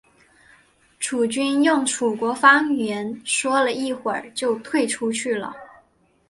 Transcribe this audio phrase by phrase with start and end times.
[0.99, 5.53] 楚军用楚国方言说了一会就退出去了。